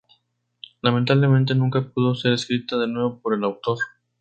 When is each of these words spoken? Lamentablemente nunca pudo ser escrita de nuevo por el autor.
Lamentablemente 0.81 1.53
nunca 1.53 1.79
pudo 1.93 2.15
ser 2.15 2.33
escrita 2.33 2.75
de 2.79 2.87
nuevo 2.87 3.19
por 3.19 3.35
el 3.35 3.43
autor. 3.43 3.77